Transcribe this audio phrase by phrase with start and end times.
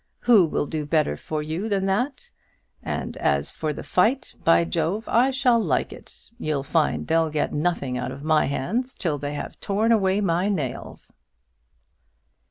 [0.21, 2.31] Who will do better for you than that?
[2.81, 5.07] And as for the fight, by Jove!
[5.07, 6.27] I shall like it.
[6.39, 10.49] You'll find they'll get nothing out of my hands till they have torn away my
[10.49, 11.13] nails."